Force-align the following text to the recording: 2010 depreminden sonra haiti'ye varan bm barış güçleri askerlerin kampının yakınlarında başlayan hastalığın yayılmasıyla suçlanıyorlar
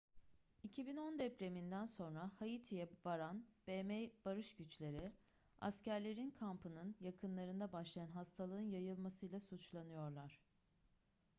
2010 0.63 1.19
depreminden 1.21 1.85
sonra 1.85 2.31
haiti'ye 2.39 2.89
varan 3.05 3.45
bm 3.67 4.09
barış 4.25 4.55
güçleri 4.55 5.11
askerlerin 5.61 6.31
kampının 6.31 6.95
yakınlarında 6.99 7.71
başlayan 7.71 8.11
hastalığın 8.11 8.71
yayılmasıyla 8.71 9.39
suçlanıyorlar 9.39 10.39